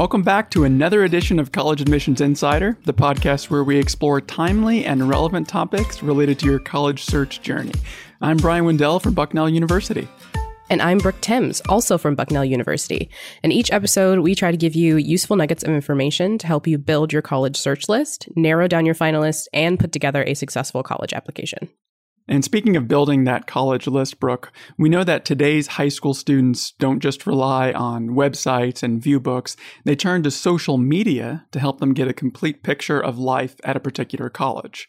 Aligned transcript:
Welcome 0.00 0.22
back 0.22 0.50
to 0.52 0.64
another 0.64 1.04
edition 1.04 1.38
of 1.38 1.52
College 1.52 1.82
Admissions 1.82 2.22
Insider, 2.22 2.78
the 2.86 2.94
podcast 2.94 3.50
where 3.50 3.62
we 3.62 3.76
explore 3.76 4.18
timely 4.22 4.86
and 4.86 5.10
relevant 5.10 5.46
topics 5.46 6.02
related 6.02 6.38
to 6.38 6.46
your 6.46 6.58
college 6.58 7.04
search 7.04 7.42
journey. 7.42 7.74
I'm 8.22 8.38
Brian 8.38 8.64
Wendell 8.64 8.98
from 9.00 9.12
Bucknell 9.12 9.50
University. 9.50 10.08
And 10.70 10.80
I'm 10.80 10.96
Brooke 10.96 11.20
Timms, 11.20 11.60
also 11.68 11.98
from 11.98 12.14
Bucknell 12.14 12.46
University. 12.46 13.10
In 13.42 13.52
each 13.52 13.70
episode, 13.70 14.20
we 14.20 14.34
try 14.34 14.50
to 14.50 14.56
give 14.56 14.74
you 14.74 14.96
useful 14.96 15.36
nuggets 15.36 15.64
of 15.64 15.74
information 15.74 16.38
to 16.38 16.46
help 16.46 16.66
you 16.66 16.78
build 16.78 17.12
your 17.12 17.20
college 17.20 17.58
search 17.58 17.86
list, 17.86 18.26
narrow 18.36 18.68
down 18.68 18.86
your 18.86 18.94
finalists, 18.94 19.48
and 19.52 19.78
put 19.78 19.92
together 19.92 20.24
a 20.26 20.32
successful 20.32 20.82
college 20.82 21.12
application. 21.12 21.68
And 22.30 22.44
speaking 22.44 22.76
of 22.76 22.86
building 22.86 23.24
that 23.24 23.48
college 23.48 23.88
list, 23.88 24.20
Brooke, 24.20 24.52
we 24.78 24.88
know 24.88 25.02
that 25.02 25.24
today's 25.24 25.66
high 25.66 25.88
school 25.88 26.14
students 26.14 26.70
don't 26.78 27.00
just 27.00 27.26
rely 27.26 27.72
on 27.72 28.10
websites 28.10 28.84
and 28.84 29.02
view 29.02 29.18
books. 29.18 29.56
They 29.84 29.96
turn 29.96 30.22
to 30.22 30.30
social 30.30 30.78
media 30.78 31.44
to 31.50 31.58
help 31.58 31.80
them 31.80 31.92
get 31.92 32.06
a 32.06 32.12
complete 32.12 32.62
picture 32.62 33.00
of 33.00 33.18
life 33.18 33.56
at 33.64 33.76
a 33.76 33.80
particular 33.80 34.30
college. 34.30 34.88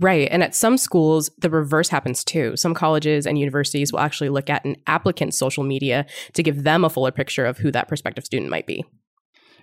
Right. 0.00 0.28
And 0.32 0.42
at 0.42 0.54
some 0.54 0.78
schools, 0.78 1.30
the 1.38 1.48
reverse 1.48 1.90
happens 1.90 2.24
too. 2.24 2.56
Some 2.56 2.74
colleges 2.74 3.24
and 3.24 3.38
universities 3.38 3.92
will 3.92 4.00
actually 4.00 4.28
look 4.28 4.50
at 4.50 4.64
an 4.64 4.76
applicant's 4.88 5.38
social 5.38 5.62
media 5.62 6.06
to 6.34 6.42
give 6.42 6.64
them 6.64 6.84
a 6.84 6.90
fuller 6.90 7.12
picture 7.12 7.46
of 7.46 7.58
who 7.58 7.70
that 7.70 7.86
prospective 7.86 8.24
student 8.24 8.50
might 8.50 8.66
be. 8.66 8.84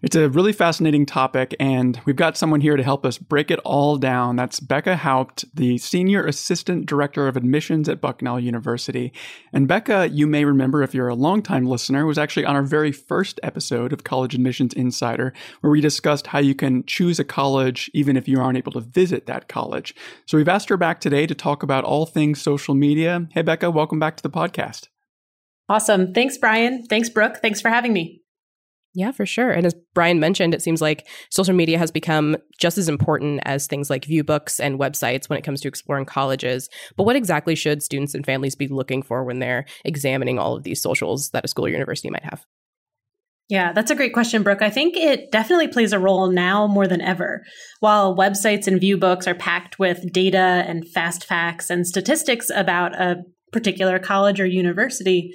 It's 0.02 0.16
a 0.16 0.30
really 0.30 0.52
fascinating 0.52 1.06
topic, 1.06 1.56
and 1.58 2.00
we've 2.06 2.18
got 2.18 2.36
someone 2.36 2.60
here 2.60 2.76
to 2.76 2.84
help 2.84 3.06
us 3.06 3.18
break 3.18 3.50
it 3.50 3.60
all 3.60 3.96
down. 3.96 4.36
That's 4.36 4.60
Becca 4.60 4.98
Haupt, 4.98 5.46
the 5.56 5.78
Senior 5.78 6.26
Assistant 6.26 6.86
Director 6.86 7.30
of 7.30 7.38
Admissions 7.38 7.88
at 7.88 8.02
Bucknell 8.02 8.38
University. 8.38 9.14
And 9.54 9.70
Becca, 9.70 10.10
you 10.10 10.28
may 10.28 10.44
remember 10.44 10.84
if 10.84 10.94
you're 10.94 11.08
a 11.08 11.16
longtime 11.16 11.66
listener, 11.66 12.06
was 12.06 12.18
actually 12.18 12.46
on 12.46 12.58
our 12.58 12.62
very 12.62 12.92
first 12.92 13.40
episode 13.42 13.94
of 13.94 14.04
College 14.04 14.36
Admissions 14.36 14.74
Insider, 14.74 15.34
where 15.62 15.72
we 15.72 15.80
discussed 15.80 16.28
how 16.28 16.40
you 16.40 16.54
can 16.54 16.84
choose 16.86 17.18
a 17.18 17.24
college 17.24 17.90
even 17.94 18.18
if 18.18 18.28
you 18.28 18.40
aren't 18.40 18.58
able 18.58 18.74
to 18.74 18.82
visit 18.82 19.28
that 19.28 19.48
college. 19.48 19.96
So 20.26 20.38
we've 20.38 20.50
asked 20.50 20.68
her 20.68 20.78
back 20.78 21.00
today 21.00 21.26
to 21.26 21.34
talk 21.34 21.64
about 21.64 21.86
all 21.86 22.06
things 22.06 22.42
social 22.42 22.76
media. 22.76 23.28
Hey, 23.32 23.44
Becca, 23.44 23.72
welcome 23.72 24.00
back 24.00 24.18
to 24.18 24.24
the 24.24 24.30
podcast. 24.30 24.90
Awesome. 25.70 26.14
Thanks, 26.14 26.38
Brian. 26.38 26.84
Thanks, 26.84 27.10
Brooke. 27.10 27.38
Thanks 27.42 27.62
for 27.62 27.70
having 27.70 27.94
me. 27.94 28.25
Yeah, 28.98 29.12
for 29.12 29.26
sure. 29.26 29.52
And 29.52 29.66
as 29.66 29.76
Brian 29.94 30.22
mentioned, 30.22 30.54
it 30.54 30.62
seems 30.62 30.82
like 30.82 31.06
social 31.30 31.54
media 31.54 31.78
has 31.78 31.92
become 31.92 32.38
just 32.58 32.78
as 32.78 32.88
important 32.88 33.42
as 33.44 33.68
things 33.68 33.90
like 33.90 34.06
view 34.06 34.24
books 34.24 34.58
and 34.58 34.80
websites 34.80 35.28
when 35.28 35.38
it 35.38 35.44
comes 35.44 35.60
to 35.62 35.68
exploring 35.68 36.06
colleges. 36.06 36.70
But 36.96 37.04
what 37.04 37.18
exactly 37.18 37.56
should 37.56 37.84
students 37.84 38.16
and 38.16 38.26
families 38.26 38.56
be 38.56 38.70
looking 38.70 39.04
for 39.04 39.26
when 39.26 39.40
they're 39.40 39.66
examining 39.84 40.40
all 40.40 40.56
of 40.56 40.64
these 40.64 40.82
socials 40.82 41.32
that 41.32 41.44
a 41.44 41.50
school 41.50 41.66
or 41.66 41.70
university 41.70 42.10
might 42.10 42.24
have? 42.24 42.46
Yeah, 43.50 43.74
that's 43.74 43.92
a 43.92 43.96
great 43.96 44.14
question, 44.14 44.44
Brooke. 44.44 44.62
I 44.62 44.70
think 44.70 44.96
it 44.96 45.30
definitely 45.30 45.68
plays 45.68 45.92
a 45.92 46.00
role 46.00 46.32
now 46.32 46.66
more 46.66 46.88
than 46.88 47.02
ever. 47.02 47.44
While 47.82 48.16
websites 48.16 48.66
and 48.66 48.80
view 48.80 48.98
books 48.98 49.28
are 49.28 49.36
packed 49.36 49.78
with 49.78 50.12
data 50.14 50.64
and 50.68 50.88
fast 50.88 51.26
facts 51.26 51.70
and 51.70 51.86
statistics 51.86 52.50
about 52.50 52.96
a 52.96 53.24
particular 53.52 54.00
college 54.00 54.40
or 54.40 54.46
university, 54.46 55.34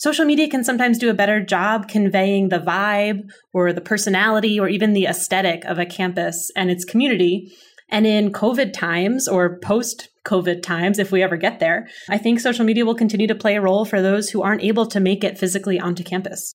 social 0.00 0.24
media 0.24 0.48
can 0.48 0.64
sometimes 0.64 0.98
do 0.98 1.10
a 1.10 1.14
better 1.14 1.44
job 1.44 1.86
conveying 1.86 2.48
the 2.48 2.58
vibe 2.58 3.30
or 3.52 3.72
the 3.72 3.82
personality 3.82 4.58
or 4.58 4.66
even 4.66 4.94
the 4.94 5.04
aesthetic 5.04 5.62
of 5.66 5.78
a 5.78 5.84
campus 5.84 6.50
and 6.56 6.70
its 6.70 6.86
community. 6.86 7.52
And 7.90 8.06
in 8.06 8.32
COVID 8.32 8.72
times 8.72 9.28
or 9.28 9.58
post 9.58 10.08
COVID 10.24 10.62
times, 10.62 10.98
if 10.98 11.12
we 11.12 11.22
ever 11.22 11.36
get 11.36 11.60
there, 11.60 11.86
I 12.08 12.16
think 12.16 12.40
social 12.40 12.64
media 12.64 12.86
will 12.86 12.94
continue 12.94 13.26
to 13.26 13.34
play 13.34 13.56
a 13.56 13.60
role 13.60 13.84
for 13.84 14.00
those 14.00 14.30
who 14.30 14.42
aren't 14.42 14.62
able 14.62 14.86
to 14.86 15.00
make 15.00 15.22
it 15.22 15.38
physically 15.38 15.78
onto 15.78 16.02
campus. 16.02 16.54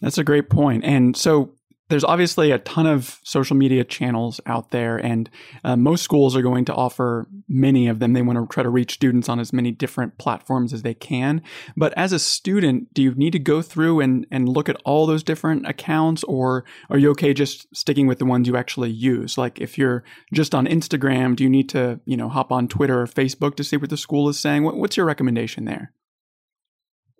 That's 0.00 0.18
a 0.18 0.24
great 0.24 0.50
point. 0.50 0.84
And 0.84 1.16
so 1.16 1.55
there's 1.88 2.04
obviously 2.04 2.50
a 2.50 2.58
ton 2.58 2.86
of 2.86 3.20
social 3.22 3.56
media 3.56 3.84
channels 3.84 4.40
out 4.44 4.70
there, 4.70 4.96
and 4.96 5.30
uh, 5.62 5.76
most 5.76 6.02
schools 6.02 6.34
are 6.34 6.42
going 6.42 6.64
to 6.64 6.74
offer 6.74 7.28
many 7.48 7.86
of 7.86 8.00
them. 8.00 8.12
They 8.12 8.22
want 8.22 8.38
to 8.38 8.52
try 8.52 8.62
to 8.64 8.68
reach 8.68 8.94
students 8.94 9.28
on 9.28 9.38
as 9.38 9.52
many 9.52 9.70
different 9.70 10.18
platforms 10.18 10.72
as 10.72 10.82
they 10.82 10.94
can. 10.94 11.42
But 11.76 11.92
as 11.96 12.12
a 12.12 12.18
student, 12.18 12.92
do 12.92 13.02
you 13.02 13.14
need 13.14 13.32
to 13.32 13.38
go 13.38 13.62
through 13.62 14.00
and, 14.00 14.26
and 14.32 14.48
look 14.48 14.68
at 14.68 14.80
all 14.84 15.06
those 15.06 15.22
different 15.22 15.66
accounts, 15.66 16.24
or 16.24 16.64
are 16.90 16.98
you 16.98 17.10
okay 17.10 17.32
just 17.32 17.74
sticking 17.74 18.08
with 18.08 18.18
the 18.18 18.26
ones 18.26 18.48
you 18.48 18.56
actually 18.56 18.90
use? 18.90 19.38
Like 19.38 19.60
if 19.60 19.78
you're 19.78 20.02
just 20.32 20.54
on 20.54 20.66
Instagram, 20.66 21.36
do 21.36 21.44
you 21.44 21.50
need 21.50 21.68
to 21.70 22.00
you 22.04 22.16
know 22.16 22.28
hop 22.28 22.50
on 22.50 22.66
Twitter 22.66 23.00
or 23.00 23.06
Facebook 23.06 23.54
to 23.56 23.64
see 23.64 23.76
what 23.76 23.90
the 23.90 23.96
school 23.96 24.28
is 24.28 24.40
saying? 24.40 24.64
What, 24.64 24.76
what's 24.76 24.96
your 24.96 25.06
recommendation 25.06 25.66
there? 25.66 25.92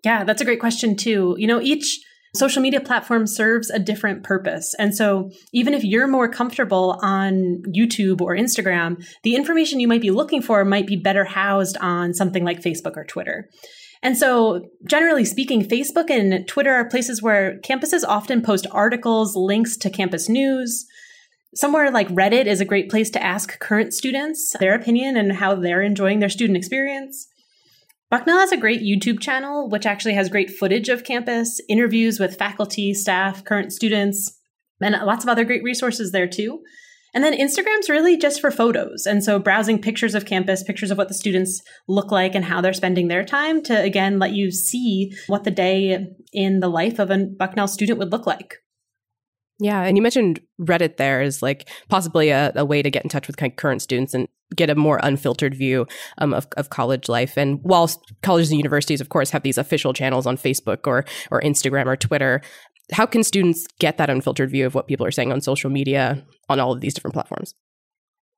Yeah, 0.03 0.23
that's 0.23 0.41
a 0.41 0.45
great 0.45 0.59
question 0.59 0.95
too. 0.95 1.35
You 1.37 1.47
know, 1.47 1.61
each 1.61 2.01
social 2.37 2.61
media 2.61 2.79
platform 2.79 3.27
serves 3.27 3.69
a 3.69 3.79
different 3.79 4.23
purpose. 4.23 4.73
And 4.79 4.95
so 4.95 5.31
even 5.53 5.73
if 5.73 5.83
you're 5.83 6.07
more 6.07 6.29
comfortable 6.29 6.99
on 7.01 7.61
YouTube 7.67 8.21
or 8.21 8.35
Instagram, 8.35 9.03
the 9.23 9.35
information 9.35 9.79
you 9.79 9.87
might 9.87 10.01
be 10.01 10.11
looking 10.11 10.41
for 10.41 10.63
might 10.63 10.87
be 10.87 10.95
better 10.95 11.25
housed 11.25 11.77
on 11.77 12.13
something 12.13 12.43
like 12.43 12.61
Facebook 12.61 12.95
or 12.95 13.03
Twitter. 13.03 13.49
And 14.03 14.17
so, 14.17 14.61
generally 14.87 15.25
speaking, 15.25 15.63
Facebook 15.63 16.09
and 16.09 16.47
Twitter 16.47 16.73
are 16.73 16.87
places 16.87 17.21
where 17.21 17.59
campuses 17.61 18.03
often 18.07 18.41
post 18.41 18.67
articles, 18.71 19.35
links 19.35 19.75
to 19.77 19.89
campus 19.89 20.29
news. 20.29 20.85
Somewhere 21.55 21.89
like 21.89 22.07
Reddit 22.09 22.45
is 22.45 22.61
a 22.61 22.65
great 22.65 22.89
place 22.89 23.09
to 23.11 23.23
ask 23.23 23.59
current 23.59 23.93
students 23.93 24.53
their 24.59 24.75
opinion 24.75 25.17
and 25.17 25.33
how 25.33 25.55
they're 25.55 25.81
enjoying 25.81 26.19
their 26.19 26.29
student 26.29 26.57
experience. 26.57 27.27
Bucknell 28.09 28.39
has 28.39 28.53
a 28.53 28.57
great 28.57 28.81
YouTube 28.81 29.19
channel, 29.19 29.67
which 29.69 29.85
actually 29.85 30.13
has 30.13 30.29
great 30.29 30.49
footage 30.49 30.87
of 30.87 31.03
campus, 31.03 31.59
interviews 31.67 32.19
with 32.19 32.37
faculty, 32.37 32.93
staff, 32.93 33.43
current 33.43 33.73
students, 33.73 34.39
and 34.79 34.95
lots 35.05 35.25
of 35.25 35.29
other 35.29 35.43
great 35.43 35.63
resources 35.63 36.11
there 36.11 36.27
too. 36.27 36.61
And 37.13 37.23
then 37.23 37.37
Instagram's 37.37 37.89
really 37.89 38.15
just 38.15 38.39
for 38.39 38.51
photos. 38.51 39.05
And 39.05 39.23
so 39.23 39.39
browsing 39.39 39.81
pictures 39.81 40.15
of 40.15 40.25
campus, 40.25 40.63
pictures 40.63 40.91
of 40.91 40.97
what 40.97 41.09
the 41.09 41.13
students 41.13 41.61
look 41.87 42.11
like 42.11 42.33
and 42.35 42.45
how 42.45 42.61
they're 42.61 42.73
spending 42.73 43.07
their 43.07 43.25
time 43.25 43.61
to 43.63 43.81
again 43.81 44.19
let 44.19 44.31
you 44.31 44.51
see 44.51 45.11
what 45.27 45.43
the 45.43 45.51
day 45.51 46.07
in 46.31 46.59
the 46.59 46.69
life 46.69 46.99
of 46.99 47.09
a 47.11 47.25
Bucknell 47.25 47.67
student 47.67 47.99
would 47.99 48.11
look 48.11 48.25
like. 48.25 48.57
Yeah, 49.59 49.81
and 49.81 49.97
you 49.97 50.03
mentioned 50.03 50.39
Reddit 50.61 50.97
there 50.97 51.21
is 51.21 51.41
like 51.41 51.67
possibly 51.89 52.29
a, 52.29 52.51
a 52.55 52.65
way 52.65 52.81
to 52.81 52.91
get 52.91 53.03
in 53.03 53.09
touch 53.09 53.27
with 53.27 53.37
kind 53.37 53.51
of 53.51 53.57
current 53.57 53.81
students 53.81 54.13
and 54.13 54.27
get 54.55 54.69
a 54.69 54.75
more 54.75 54.99
unfiltered 55.03 55.55
view 55.55 55.87
um, 56.19 56.33
of, 56.33 56.47
of 56.57 56.69
college 56.69 57.09
life. 57.09 57.37
And 57.37 57.59
while 57.63 57.89
colleges 58.21 58.51
and 58.51 58.59
universities, 58.59 59.01
of 59.01 59.09
course, 59.09 59.31
have 59.31 59.43
these 59.43 59.57
official 59.57 59.93
channels 59.93 60.27
on 60.27 60.37
Facebook 60.37 60.85
or 60.85 61.05
or 61.31 61.41
Instagram 61.41 61.87
or 61.87 61.95
Twitter, 61.95 62.41
how 62.91 63.05
can 63.05 63.23
students 63.23 63.65
get 63.79 63.97
that 63.97 64.09
unfiltered 64.09 64.51
view 64.51 64.65
of 64.65 64.75
what 64.75 64.87
people 64.87 65.05
are 65.05 65.11
saying 65.11 65.31
on 65.31 65.41
social 65.41 65.69
media 65.69 66.23
on 66.49 66.59
all 66.59 66.71
of 66.71 66.81
these 66.81 66.93
different 66.93 67.13
platforms? 67.13 67.53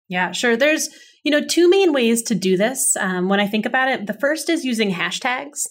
Yeah, 0.07 0.31
sure. 0.31 0.56
There's 0.56 0.90
you 1.24 1.31
know 1.31 1.46
two 1.46 1.69
main 1.69 1.94
ways 1.94 2.24
to 2.24 2.36
do 2.36 2.56
this. 2.56 2.96
Um, 2.97 3.28
when 3.28 3.40
I 3.40 3.47
think 3.47 3.66
about 3.66 3.90
it, 3.90 4.07
the 4.07 4.13
first 4.13 4.50
is 4.50 4.63
using 4.63 4.91
hashtags. 4.91 5.68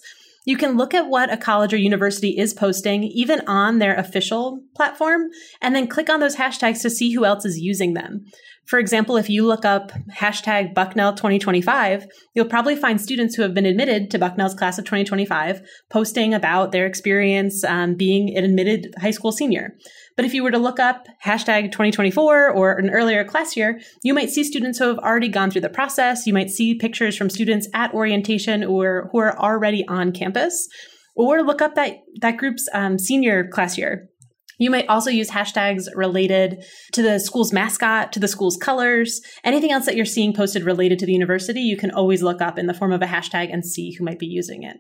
You 0.49 0.57
can 0.57 0.79
look 0.79 0.95
at 0.95 1.11
what 1.11 1.31
a 1.31 1.37
college 1.37 1.75
or 1.75 1.77
university 1.77 2.39
is 2.39 2.55
posting, 2.55 3.05
even 3.05 3.47
on 3.47 3.81
their 3.81 3.95
official 3.95 4.63
platform, 4.75 5.29
and 5.61 5.77
then 5.77 5.87
click 5.87 6.09
on 6.09 6.21
those 6.21 6.37
hashtags 6.37 6.81
to 6.81 6.89
see 6.89 7.13
who 7.13 7.27
else 7.27 7.45
is 7.45 7.59
using 7.59 7.93
them. 7.93 8.25
For 8.69 8.79
example, 8.79 9.17
if 9.17 9.31
you 9.31 9.47
look 9.47 9.65
up 9.65 9.93
hashtag 10.15 10.75
Bucknell 10.75 11.15
2025, 11.15 12.07
you'll 12.35 12.45
probably 12.45 12.77
find 12.77 13.01
students 13.01 13.35
who 13.35 13.41
have 13.41 13.55
been 13.55 13.65
admitted 13.65 14.11
to 14.11 14.19
Bucknell's 14.19 14.55
class 14.55 14.79
of 14.79 14.85
2025 14.85 15.63
posting 15.89 16.35
about 16.35 16.71
their 16.71 16.85
experience 16.85 17.65
um, 17.65 17.95
being 17.95 18.37
an 18.37 18.45
admitted 18.45 18.95
high 19.01 19.11
school 19.11 19.33
senior. 19.33 19.75
But 20.17 20.27
if 20.27 20.35
you 20.35 20.43
were 20.43 20.51
to 20.51 20.59
look 20.59 20.79
up 20.79 21.07
hashtag 21.25 21.73
2024 21.73 22.51
or 22.51 22.75
an 22.75 22.91
earlier 22.91 23.25
class 23.25 23.57
year, 23.57 23.81
you 24.03 24.13
might 24.13 24.29
see 24.29 24.45
students 24.45 24.79
who 24.79 24.89
have 24.89 24.99
already 24.99 25.29
gone 25.29 25.51
through 25.51 25.63
the 25.63 25.71
process. 25.71 26.27
You 26.27 26.35
might 26.35 26.51
see 26.51 26.75
pictures 26.75 27.17
from 27.17 27.31
students 27.31 27.69
at 27.73 27.95
orientation 27.95 28.65
or 28.65 29.09
who 29.13 29.19
are 29.19 29.39
already 29.39 29.89
on 29.89 30.13
campus, 30.13 30.69
or 31.15 31.43
look 31.43 31.63
up 31.63 31.75
that, 31.77 32.01
that 32.21 32.37
group's 32.37 32.69
um, 32.75 32.99
senior 32.99 33.49
class 33.49 33.79
year. 33.79 34.11
You 34.59 34.71
might 34.71 34.89
also 34.89 35.11
use 35.11 35.31
hashtags 35.31 35.87
related 35.95 36.65
to 36.93 37.03
the 37.03 37.19
school's 37.19 37.53
mascot, 37.53 38.13
to 38.13 38.21
the 38.21 38.29
school's 38.29 38.57
colors, 38.57 39.21
anything 39.45 39.71
else 39.71 39.87
that 39.87 39.97
you're 39.97 40.05
seeing 40.05 40.35
posted 40.35 40.65
related 40.65 40.99
to 40.99 41.07
the 41.07 41.13
university, 41.13 41.61
you 41.61 41.77
can 41.77 41.93
always 41.93 42.23
look 42.23 42.43
up 42.43 42.59
in 42.59 42.67
the 42.67 42.75
form 42.75 42.93
of 42.93 43.01
a 43.01 43.07
hashtag 43.07 43.53
and 43.53 43.65
see 43.65 43.95
who 43.95 44.05
might 44.05 44.19
be 44.19 44.27
using 44.27 44.65
it. 44.65 44.79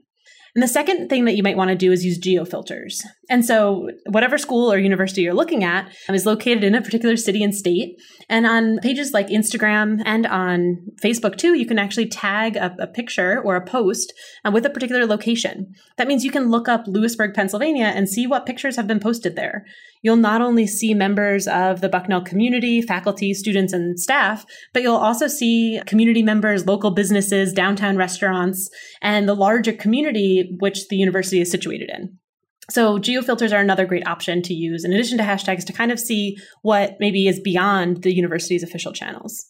And 0.54 0.62
the 0.62 0.68
second 0.68 1.08
thing 1.08 1.24
that 1.24 1.36
you 1.36 1.42
might 1.42 1.56
want 1.56 1.68
to 1.68 1.76
do 1.76 1.92
is 1.92 2.04
use 2.04 2.18
geofilters. 2.18 3.02
And 3.30 3.44
so, 3.44 3.90
whatever 4.06 4.38
school 4.38 4.72
or 4.72 4.78
university 4.78 5.22
you're 5.22 5.34
looking 5.34 5.64
at 5.64 5.92
is 6.08 6.26
located 6.26 6.64
in 6.64 6.74
a 6.74 6.82
particular 6.82 7.16
city 7.16 7.42
and 7.42 7.54
state. 7.54 7.96
And 8.28 8.46
on 8.46 8.78
pages 8.78 9.12
like 9.12 9.28
Instagram 9.28 10.02
and 10.04 10.26
on 10.26 10.78
Facebook 11.02 11.36
too, 11.36 11.54
you 11.54 11.66
can 11.66 11.78
actually 11.78 12.08
tag 12.08 12.56
a, 12.56 12.74
a 12.78 12.86
picture 12.86 13.40
or 13.42 13.56
a 13.56 13.64
post 13.64 14.12
uh, 14.44 14.50
with 14.50 14.64
a 14.66 14.70
particular 14.70 15.06
location. 15.06 15.74
That 15.96 16.08
means 16.08 16.24
you 16.24 16.30
can 16.30 16.50
look 16.50 16.68
up 16.68 16.84
Lewisburg, 16.86 17.34
Pennsylvania 17.34 17.86
and 17.86 18.08
see 18.08 18.26
what 18.26 18.46
pictures 18.46 18.76
have 18.76 18.86
been 18.86 19.00
posted 19.00 19.36
there. 19.36 19.64
You'll 20.02 20.16
not 20.16 20.40
only 20.40 20.66
see 20.66 20.94
members 20.94 21.46
of 21.48 21.80
the 21.80 21.88
Bucknell 21.88 22.22
community, 22.22 22.82
faculty, 22.82 23.34
students, 23.34 23.72
and 23.72 23.98
staff, 23.98 24.44
but 24.72 24.82
you'll 24.82 24.96
also 24.96 25.26
see 25.26 25.80
community 25.86 26.22
members, 26.22 26.66
local 26.66 26.90
businesses, 26.90 27.52
downtown 27.52 27.96
restaurants, 27.96 28.70
and 29.02 29.28
the 29.28 29.34
larger 29.34 29.72
community 29.72 30.56
which 30.60 30.88
the 30.88 30.96
university 30.96 31.40
is 31.40 31.50
situated 31.50 31.90
in. 31.90 32.18
So 32.70 32.98
geofilters 32.98 33.52
are 33.52 33.60
another 33.60 33.86
great 33.86 34.06
option 34.06 34.42
to 34.42 34.54
use 34.54 34.84
in 34.84 34.92
addition 34.92 35.16
to 35.18 35.24
hashtags 35.24 35.64
to 35.66 35.72
kind 35.72 35.90
of 35.90 35.98
see 35.98 36.36
what 36.62 36.96
maybe 37.00 37.26
is 37.26 37.40
beyond 37.40 38.02
the 38.02 38.14
university's 38.14 38.62
official 38.62 38.92
channels. 38.92 39.46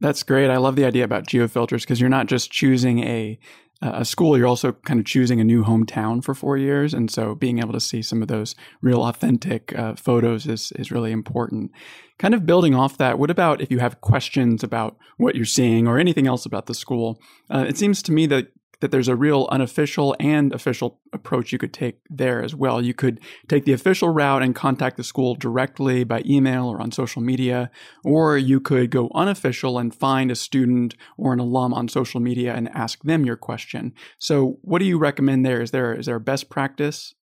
That's 0.00 0.24
great. 0.24 0.50
I 0.50 0.56
love 0.56 0.74
the 0.74 0.84
idea 0.84 1.04
about 1.04 1.28
geofilters 1.28 1.82
because 1.82 2.00
you're 2.00 2.10
not 2.10 2.26
just 2.26 2.50
choosing 2.50 3.04
a 3.04 3.38
a 3.82 4.04
school, 4.04 4.38
you're 4.38 4.46
also 4.46 4.72
kind 4.72 5.00
of 5.00 5.06
choosing 5.06 5.40
a 5.40 5.44
new 5.44 5.64
hometown 5.64 6.22
for 6.22 6.34
four 6.34 6.56
years, 6.56 6.94
and 6.94 7.10
so 7.10 7.34
being 7.34 7.58
able 7.58 7.72
to 7.72 7.80
see 7.80 8.00
some 8.00 8.22
of 8.22 8.28
those 8.28 8.54
real 8.80 9.02
authentic 9.02 9.76
uh, 9.76 9.94
photos 9.96 10.46
is 10.46 10.72
is 10.72 10.92
really 10.92 11.12
important. 11.12 11.72
Kind 12.18 12.34
of 12.34 12.46
building 12.46 12.74
off 12.74 12.96
that, 12.98 13.18
what 13.18 13.30
about 13.30 13.60
if 13.60 13.70
you 13.70 13.80
have 13.80 14.00
questions 14.00 14.62
about 14.62 14.96
what 15.16 15.34
you're 15.34 15.44
seeing 15.44 15.88
or 15.88 15.98
anything 15.98 16.26
else 16.26 16.46
about 16.46 16.66
the 16.66 16.74
school? 16.74 17.20
Uh, 17.50 17.64
it 17.68 17.76
seems 17.76 18.02
to 18.04 18.12
me 18.12 18.26
that 18.26 18.48
that 18.82 18.90
there's 18.90 19.08
a 19.08 19.16
real 19.16 19.48
unofficial 19.52 20.14
and 20.18 20.52
official 20.52 20.98
approach 21.12 21.52
you 21.52 21.58
could 21.58 21.72
take 21.72 22.00
there 22.10 22.42
as 22.42 22.52
well. 22.52 22.82
You 22.82 22.92
could 22.92 23.20
take 23.48 23.64
the 23.64 23.72
official 23.72 24.08
route 24.08 24.42
and 24.42 24.54
contact 24.56 24.96
the 24.96 25.04
school 25.04 25.36
directly 25.36 26.02
by 26.02 26.22
email 26.26 26.66
or 26.66 26.80
on 26.82 26.90
social 26.90 27.22
media, 27.22 27.70
or 28.04 28.36
you 28.36 28.60
could 28.60 28.90
go 28.90 29.08
unofficial 29.14 29.78
and 29.78 29.94
find 29.94 30.32
a 30.32 30.34
student 30.34 30.96
or 31.16 31.32
an 31.32 31.38
alum 31.38 31.72
on 31.72 31.88
social 31.88 32.20
media 32.20 32.54
and 32.54 32.68
ask 32.70 33.02
them 33.04 33.24
your 33.24 33.36
question. 33.36 33.94
So, 34.18 34.58
what 34.62 34.80
do 34.80 34.84
you 34.84 34.98
recommend 34.98 35.46
there? 35.46 35.62
Is 35.62 35.70
there 35.70 35.94
is 35.94 36.06
there 36.06 36.16
a 36.16 36.20
best 36.20 36.50
practice? 36.50 37.14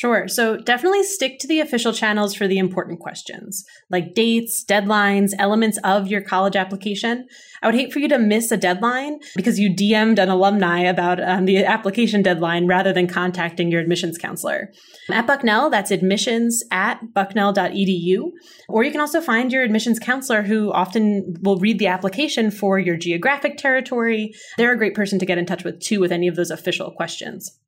Sure. 0.00 0.28
So 0.28 0.56
definitely 0.56 1.02
stick 1.02 1.38
to 1.40 1.46
the 1.46 1.60
official 1.60 1.92
channels 1.92 2.34
for 2.34 2.48
the 2.48 2.56
important 2.56 3.00
questions, 3.00 3.66
like 3.90 4.14
dates, 4.14 4.64
deadlines, 4.64 5.32
elements 5.38 5.78
of 5.84 6.06
your 6.06 6.22
college 6.22 6.56
application. 6.56 7.28
I 7.60 7.66
would 7.66 7.74
hate 7.74 7.92
for 7.92 7.98
you 7.98 8.08
to 8.08 8.18
miss 8.18 8.50
a 8.50 8.56
deadline 8.56 9.18
because 9.36 9.58
you 9.58 9.68
DM'd 9.68 10.18
an 10.18 10.30
alumni 10.30 10.80
about 10.84 11.22
um, 11.22 11.44
the 11.44 11.66
application 11.66 12.22
deadline 12.22 12.66
rather 12.66 12.94
than 12.94 13.08
contacting 13.08 13.70
your 13.70 13.82
admissions 13.82 14.16
counselor. 14.16 14.72
At 15.10 15.26
Bucknell, 15.26 15.68
that's 15.68 15.90
admissions 15.90 16.64
at 16.70 17.12
bucknell.edu. 17.12 18.30
Or 18.70 18.84
you 18.84 18.92
can 18.92 19.02
also 19.02 19.20
find 19.20 19.52
your 19.52 19.64
admissions 19.64 19.98
counselor 19.98 20.40
who 20.40 20.72
often 20.72 21.36
will 21.42 21.58
read 21.58 21.78
the 21.78 21.88
application 21.88 22.50
for 22.50 22.78
your 22.78 22.96
geographic 22.96 23.58
territory. 23.58 24.32
They're 24.56 24.72
a 24.72 24.78
great 24.78 24.94
person 24.94 25.18
to 25.18 25.26
get 25.26 25.36
in 25.36 25.44
touch 25.44 25.62
with 25.62 25.78
too 25.78 26.00
with 26.00 26.10
any 26.10 26.26
of 26.26 26.36
those 26.36 26.50
official 26.50 26.90
questions. 26.90 27.59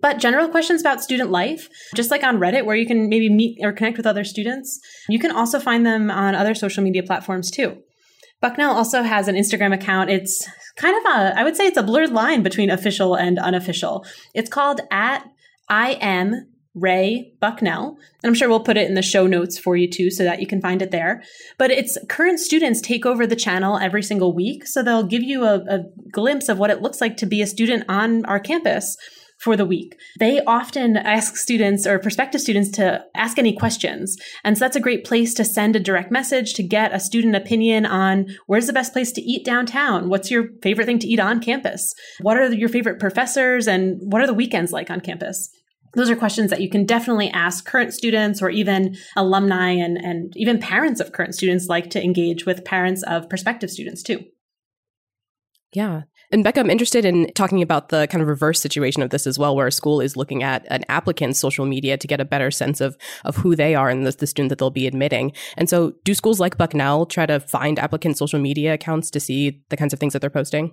But 0.00 0.18
general 0.18 0.48
questions 0.48 0.80
about 0.80 1.02
student 1.02 1.30
life, 1.30 1.68
just 1.94 2.10
like 2.10 2.24
on 2.24 2.38
Reddit, 2.38 2.64
where 2.64 2.76
you 2.76 2.86
can 2.86 3.08
maybe 3.08 3.28
meet 3.28 3.58
or 3.62 3.72
connect 3.72 3.98
with 3.98 4.06
other 4.06 4.24
students, 4.24 4.80
you 5.08 5.18
can 5.18 5.30
also 5.30 5.60
find 5.60 5.84
them 5.84 6.10
on 6.10 6.34
other 6.34 6.54
social 6.54 6.82
media 6.82 7.02
platforms 7.02 7.50
too. 7.50 7.76
Bucknell 8.40 8.72
also 8.72 9.02
has 9.02 9.28
an 9.28 9.36
Instagram 9.36 9.72
account. 9.72 10.10
It's 10.10 10.48
kind 10.76 10.96
of 10.96 11.04
a, 11.12 11.38
I 11.38 11.44
would 11.44 11.56
say 11.56 11.66
it's 11.66 11.76
a 11.76 11.82
blurred 11.82 12.10
line 12.10 12.42
between 12.42 12.70
official 12.70 13.14
and 13.14 13.38
unofficial. 13.38 14.04
It's 14.34 14.50
called 14.50 14.80
at 14.90 15.24
I 15.68 15.92
am 16.00 16.48
Ray 16.74 17.34
Bucknell. 17.40 17.98
And 18.22 18.30
I'm 18.30 18.34
sure 18.34 18.48
we'll 18.48 18.60
put 18.60 18.78
it 18.78 18.88
in 18.88 18.94
the 18.94 19.02
show 19.02 19.26
notes 19.26 19.58
for 19.58 19.76
you 19.76 19.88
too 19.88 20.10
so 20.10 20.24
that 20.24 20.40
you 20.40 20.46
can 20.46 20.60
find 20.60 20.80
it 20.80 20.90
there. 20.90 21.22
But 21.58 21.70
it's 21.70 21.98
current 22.08 22.40
students 22.40 22.80
take 22.80 23.04
over 23.04 23.26
the 23.26 23.36
channel 23.36 23.78
every 23.78 24.02
single 24.02 24.34
week. 24.34 24.66
So 24.66 24.82
they'll 24.82 25.02
give 25.02 25.22
you 25.22 25.44
a, 25.44 25.56
a 25.68 25.84
glimpse 26.10 26.48
of 26.48 26.58
what 26.58 26.70
it 26.70 26.80
looks 26.80 27.00
like 27.00 27.16
to 27.18 27.26
be 27.26 27.42
a 27.42 27.46
student 27.46 27.84
on 27.88 28.24
our 28.24 28.40
campus 28.40 28.96
for 29.42 29.56
the 29.56 29.66
week. 29.66 29.98
They 30.20 30.40
often 30.44 30.96
ask 30.96 31.36
students 31.36 31.84
or 31.84 31.98
prospective 31.98 32.40
students 32.40 32.70
to 32.72 33.04
ask 33.16 33.38
any 33.38 33.52
questions. 33.52 34.16
And 34.44 34.56
so 34.56 34.64
that's 34.64 34.76
a 34.76 34.80
great 34.80 35.04
place 35.04 35.34
to 35.34 35.44
send 35.44 35.74
a 35.74 35.80
direct 35.80 36.12
message 36.12 36.54
to 36.54 36.62
get 36.62 36.94
a 36.94 37.00
student 37.00 37.34
opinion 37.34 37.84
on 37.84 38.28
where's 38.46 38.68
the 38.68 38.72
best 38.72 38.92
place 38.92 39.10
to 39.12 39.20
eat 39.20 39.44
downtown? 39.44 40.08
What's 40.08 40.30
your 40.30 40.44
favorite 40.62 40.86
thing 40.86 41.00
to 41.00 41.08
eat 41.08 41.18
on 41.18 41.40
campus? 41.40 41.92
What 42.20 42.36
are 42.36 42.52
your 42.52 42.68
favorite 42.68 43.00
professors 43.00 43.66
and 43.66 43.98
what 44.00 44.22
are 44.22 44.28
the 44.28 44.34
weekends 44.34 44.70
like 44.70 44.90
on 44.90 45.00
campus? 45.00 45.50
Those 45.94 46.08
are 46.08 46.16
questions 46.16 46.50
that 46.50 46.60
you 46.60 46.70
can 46.70 46.86
definitely 46.86 47.28
ask 47.30 47.66
current 47.66 47.92
students 47.92 48.40
or 48.40 48.48
even 48.48 48.96
alumni 49.16 49.70
and, 49.72 49.98
and 49.98 50.32
even 50.36 50.58
parents 50.58 51.00
of 51.00 51.12
current 51.12 51.34
students 51.34 51.66
like 51.66 51.90
to 51.90 52.02
engage 52.02 52.46
with 52.46 52.64
parents 52.64 53.02
of 53.02 53.28
prospective 53.28 53.70
students 53.70 54.04
too. 54.04 54.24
Yeah. 55.72 56.02
And 56.32 56.42
Becca, 56.42 56.60
I'm 56.60 56.70
interested 56.70 57.04
in 57.04 57.30
talking 57.34 57.60
about 57.60 57.90
the 57.90 58.06
kind 58.06 58.22
of 58.22 58.28
reverse 58.28 58.58
situation 58.58 59.02
of 59.02 59.10
this 59.10 59.26
as 59.26 59.38
well, 59.38 59.54
where 59.54 59.66
a 59.66 59.72
school 59.72 60.00
is 60.00 60.16
looking 60.16 60.42
at 60.42 60.66
an 60.70 60.82
applicant's 60.88 61.38
social 61.38 61.66
media 61.66 61.98
to 61.98 62.06
get 62.06 62.20
a 62.20 62.24
better 62.24 62.50
sense 62.50 62.80
of 62.80 62.96
of 63.26 63.36
who 63.36 63.54
they 63.54 63.74
are 63.74 63.90
and 63.90 64.06
the, 64.06 64.12
the 64.12 64.26
student 64.26 64.48
that 64.48 64.58
they'll 64.58 64.70
be 64.70 64.86
admitting. 64.86 65.32
And 65.58 65.68
so, 65.68 65.92
do 66.04 66.14
schools 66.14 66.40
like 66.40 66.56
Bucknell 66.56 67.04
try 67.04 67.26
to 67.26 67.38
find 67.38 67.78
applicant 67.78 68.16
social 68.16 68.40
media 68.40 68.72
accounts 68.72 69.10
to 69.10 69.20
see 69.20 69.62
the 69.68 69.76
kinds 69.76 69.92
of 69.92 70.00
things 70.00 70.14
that 70.14 70.20
they're 70.20 70.30
posting? 70.30 70.72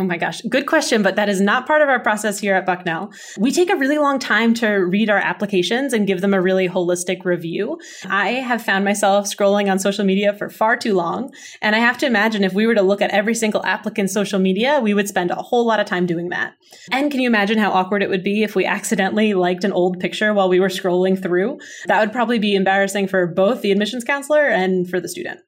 Oh 0.00 0.04
my 0.04 0.16
gosh, 0.16 0.42
good 0.42 0.66
question, 0.66 1.02
but 1.02 1.16
that 1.16 1.28
is 1.28 1.40
not 1.40 1.66
part 1.66 1.82
of 1.82 1.88
our 1.88 1.98
process 1.98 2.38
here 2.38 2.54
at 2.54 2.64
Bucknell. 2.64 3.12
We 3.36 3.50
take 3.50 3.68
a 3.68 3.74
really 3.74 3.98
long 3.98 4.20
time 4.20 4.54
to 4.54 4.68
read 4.68 5.10
our 5.10 5.18
applications 5.18 5.92
and 5.92 6.06
give 6.06 6.20
them 6.20 6.32
a 6.32 6.40
really 6.40 6.68
holistic 6.68 7.24
review. 7.24 7.80
I 8.06 8.34
have 8.34 8.62
found 8.62 8.84
myself 8.84 9.26
scrolling 9.26 9.68
on 9.68 9.80
social 9.80 10.04
media 10.04 10.34
for 10.34 10.50
far 10.50 10.76
too 10.76 10.94
long, 10.94 11.32
and 11.62 11.74
I 11.74 11.80
have 11.80 11.98
to 11.98 12.06
imagine 12.06 12.44
if 12.44 12.52
we 12.52 12.64
were 12.64 12.76
to 12.76 12.82
look 12.82 13.02
at 13.02 13.10
every 13.10 13.34
single 13.34 13.66
applicant's 13.66 14.12
social 14.12 14.38
media, 14.38 14.78
we 14.80 14.94
would 14.94 15.08
spend 15.08 15.32
a 15.32 15.34
whole 15.34 15.66
lot 15.66 15.80
of 15.80 15.86
time 15.86 16.06
doing 16.06 16.28
that. 16.28 16.52
And 16.92 17.10
can 17.10 17.18
you 17.18 17.28
imagine 17.28 17.58
how 17.58 17.72
awkward 17.72 18.04
it 18.04 18.08
would 18.08 18.22
be 18.22 18.44
if 18.44 18.54
we 18.54 18.64
accidentally 18.64 19.34
liked 19.34 19.64
an 19.64 19.72
old 19.72 19.98
picture 19.98 20.32
while 20.32 20.48
we 20.48 20.60
were 20.60 20.68
scrolling 20.68 21.20
through? 21.20 21.58
That 21.86 21.98
would 21.98 22.12
probably 22.12 22.38
be 22.38 22.54
embarrassing 22.54 23.08
for 23.08 23.26
both 23.26 23.62
the 23.62 23.72
admissions 23.72 24.04
counselor 24.04 24.46
and 24.46 24.88
for 24.88 25.00
the 25.00 25.08
student. 25.08 25.40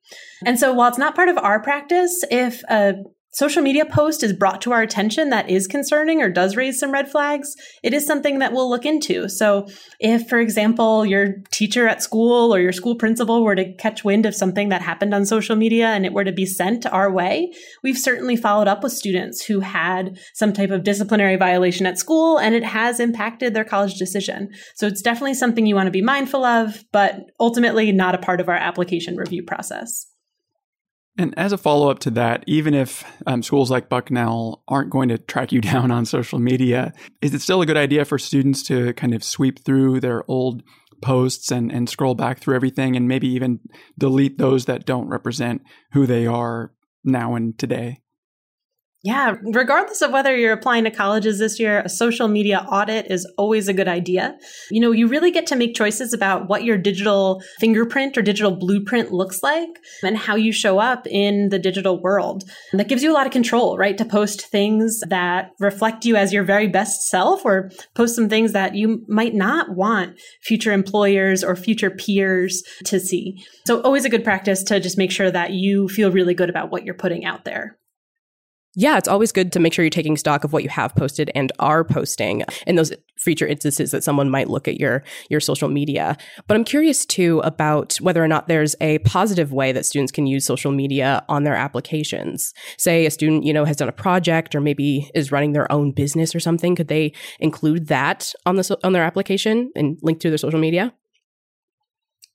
And 0.44 0.58
so 0.58 0.72
while 0.72 0.88
it's 0.88 0.98
not 0.98 1.14
part 1.14 1.28
of 1.28 1.38
our 1.38 1.62
practice, 1.62 2.24
if 2.32 2.64
a 2.64 2.94
social 3.32 3.62
media 3.62 3.84
post 3.84 4.22
is 4.22 4.32
brought 4.32 4.60
to 4.62 4.72
our 4.72 4.82
attention 4.82 5.30
that 5.30 5.48
is 5.48 5.66
concerning 5.66 6.20
or 6.20 6.28
does 6.28 6.56
raise 6.56 6.78
some 6.78 6.90
red 6.90 7.10
flags, 7.10 7.54
it 7.82 7.94
is 7.94 8.06
something 8.06 8.40
that 8.40 8.52
we'll 8.52 8.68
look 8.68 8.84
into. 8.84 9.28
So, 9.28 9.66
if, 10.00 10.28
for 10.28 10.38
example, 10.38 11.06
your 11.06 11.36
teacher 11.50 11.88
at 11.88 12.02
school 12.02 12.54
or 12.54 12.60
your 12.60 12.72
school 12.72 12.96
principal 12.96 13.44
were 13.44 13.54
to 13.54 13.72
catch 13.74 14.04
wind 14.04 14.26
of 14.26 14.34
something 14.34 14.68
that 14.70 14.82
happened 14.82 15.14
on 15.14 15.26
social 15.26 15.56
media 15.56 15.88
and 15.88 16.04
it 16.04 16.12
were 16.12 16.24
to 16.24 16.32
be 16.32 16.46
sent 16.46 16.86
our 16.86 17.10
way, 17.10 17.52
we've 17.82 17.98
certainly 17.98 18.36
followed 18.36 18.68
up 18.68 18.82
with 18.82 18.92
students 18.92 19.44
who 19.44 19.60
had 19.60 20.18
some 20.34 20.52
type 20.52 20.70
of 20.70 20.82
disciplinary 20.82 21.36
violation 21.36 21.86
at 21.86 21.98
school 21.98 22.38
and 22.38 22.54
it 22.54 22.64
has 22.64 22.98
impacted 23.00 23.54
their 23.54 23.64
college 23.64 23.94
decision. 23.94 24.50
So, 24.74 24.86
it's 24.86 25.02
definitely 25.02 25.34
something 25.34 25.66
you 25.66 25.76
want 25.76 25.86
to 25.86 25.92
be 25.92 26.02
mindful 26.02 26.44
of, 26.44 26.84
but 26.92 27.30
ultimately 27.38 27.92
not 27.92 28.14
a 28.14 28.18
part 28.18 28.40
of 28.40 28.48
our 28.48 28.56
application 28.56 29.16
review 29.16 29.42
process. 29.42 30.09
And 31.18 31.34
as 31.36 31.52
a 31.52 31.58
follow 31.58 31.90
up 31.90 31.98
to 32.00 32.10
that, 32.12 32.44
even 32.46 32.72
if 32.72 33.04
um, 33.26 33.42
schools 33.42 33.70
like 33.70 33.88
Bucknell 33.88 34.62
aren't 34.68 34.90
going 34.90 35.08
to 35.08 35.18
track 35.18 35.52
you 35.52 35.60
down 35.72 35.90
on 35.90 36.04
social 36.04 36.38
media, 36.38 36.92
is 37.20 37.34
it 37.34 37.42
still 37.42 37.62
a 37.62 37.66
good 37.66 37.76
idea 37.76 38.04
for 38.04 38.18
students 38.18 38.62
to 38.64 38.92
kind 38.94 39.14
of 39.14 39.24
sweep 39.24 39.64
through 39.64 40.00
their 40.00 40.22
old 40.28 40.62
posts 41.02 41.50
and, 41.50 41.72
and 41.72 41.88
scroll 41.88 42.14
back 42.14 42.38
through 42.38 42.54
everything 42.54 42.94
and 42.94 43.08
maybe 43.08 43.28
even 43.28 43.60
delete 43.98 44.38
those 44.38 44.66
that 44.66 44.84
don't 44.84 45.08
represent 45.08 45.62
who 45.92 46.06
they 46.06 46.26
are 46.26 46.72
now 47.04 47.34
and 47.34 47.58
today? 47.58 48.00
Yeah, 49.02 49.36
regardless 49.42 50.02
of 50.02 50.10
whether 50.10 50.36
you're 50.36 50.52
applying 50.52 50.84
to 50.84 50.90
colleges 50.90 51.38
this 51.38 51.58
year, 51.58 51.80
a 51.80 51.88
social 51.88 52.28
media 52.28 52.66
audit 52.70 53.10
is 53.10 53.26
always 53.38 53.66
a 53.66 53.72
good 53.72 53.88
idea. 53.88 54.36
You 54.70 54.80
know, 54.80 54.92
you 54.92 55.08
really 55.08 55.30
get 55.30 55.46
to 55.46 55.56
make 55.56 55.74
choices 55.74 56.12
about 56.12 56.50
what 56.50 56.64
your 56.64 56.76
digital 56.76 57.42
fingerprint 57.58 58.18
or 58.18 58.22
digital 58.22 58.54
blueprint 58.54 59.10
looks 59.10 59.42
like 59.42 59.70
and 60.02 60.18
how 60.18 60.34
you 60.34 60.52
show 60.52 60.78
up 60.78 61.06
in 61.06 61.48
the 61.48 61.58
digital 61.58 61.98
world. 61.98 62.44
And 62.72 62.78
that 62.78 62.88
gives 62.88 63.02
you 63.02 63.10
a 63.10 63.14
lot 63.14 63.24
of 63.24 63.32
control, 63.32 63.78
right? 63.78 63.96
To 63.96 64.04
post 64.04 64.42
things 64.42 65.00
that 65.08 65.52
reflect 65.58 66.04
you 66.04 66.16
as 66.16 66.30
your 66.30 66.44
very 66.44 66.68
best 66.68 67.08
self 67.08 67.42
or 67.46 67.70
post 67.94 68.14
some 68.14 68.28
things 68.28 68.52
that 68.52 68.74
you 68.74 69.02
might 69.08 69.32
not 69.32 69.74
want 69.74 70.20
future 70.42 70.72
employers 70.72 71.42
or 71.42 71.56
future 71.56 71.90
peers 71.90 72.62
to 72.84 73.00
see. 73.00 73.42
So 73.66 73.80
always 73.80 74.04
a 74.04 74.10
good 74.10 74.24
practice 74.24 74.62
to 74.64 74.78
just 74.78 74.98
make 74.98 75.10
sure 75.10 75.30
that 75.30 75.52
you 75.52 75.88
feel 75.88 76.10
really 76.10 76.34
good 76.34 76.50
about 76.50 76.70
what 76.70 76.84
you're 76.84 76.94
putting 76.94 77.24
out 77.24 77.46
there. 77.46 77.78
Yeah, 78.76 78.98
it's 78.98 79.08
always 79.08 79.32
good 79.32 79.50
to 79.52 79.58
make 79.58 79.72
sure 79.72 79.84
you're 79.84 79.90
taking 79.90 80.16
stock 80.16 80.44
of 80.44 80.52
what 80.52 80.62
you 80.62 80.68
have 80.68 80.94
posted 80.94 81.28
and 81.34 81.50
are 81.58 81.82
posting 81.82 82.44
in 82.68 82.76
those 82.76 82.92
future 83.18 83.46
instances 83.46 83.90
that 83.90 84.04
someone 84.04 84.30
might 84.30 84.48
look 84.48 84.68
at 84.68 84.78
your 84.78 85.02
your 85.28 85.40
social 85.40 85.68
media. 85.68 86.16
But 86.46 86.56
I'm 86.56 86.62
curious 86.62 87.04
too 87.04 87.40
about 87.40 87.96
whether 87.96 88.22
or 88.22 88.28
not 88.28 88.46
there's 88.46 88.76
a 88.80 88.98
positive 89.00 89.52
way 89.52 89.72
that 89.72 89.86
students 89.86 90.12
can 90.12 90.26
use 90.26 90.44
social 90.44 90.70
media 90.70 91.24
on 91.28 91.42
their 91.42 91.56
applications. 91.56 92.54
Say 92.78 93.06
a 93.06 93.10
student, 93.10 93.44
you 93.44 93.52
know, 93.52 93.64
has 93.64 93.76
done 93.76 93.88
a 93.88 93.92
project 93.92 94.54
or 94.54 94.60
maybe 94.60 95.10
is 95.16 95.32
running 95.32 95.52
their 95.52 95.70
own 95.72 95.90
business 95.90 96.32
or 96.32 96.40
something, 96.40 96.76
could 96.76 96.88
they 96.88 97.12
include 97.40 97.88
that 97.88 98.32
on 98.46 98.54
the 98.54 98.78
on 98.84 98.92
their 98.92 99.04
application 99.04 99.72
and 99.74 99.98
link 100.02 100.20
to 100.20 100.28
their 100.28 100.38
social 100.38 100.60
media? 100.60 100.94